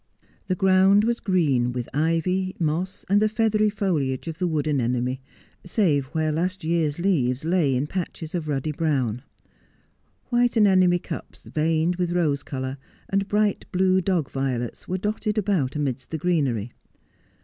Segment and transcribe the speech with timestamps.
[0.47, 5.19] The ground was green with ivy, moss, and the feathery foliage of the wood anemone,
[5.63, 9.21] save where last year's leaves lay in patches of ruddy brown.
[10.29, 12.79] White anemone cups, veined with rose colour,
[13.09, 16.71] and bright blue dog violets were dotted about amidst the greenery.